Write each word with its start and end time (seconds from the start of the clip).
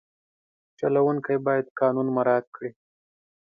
چلوونکی 0.79 1.35
باید 1.45 1.67
قانون 1.79 2.07
مراعت 2.15 2.45
کړي. 2.55 2.71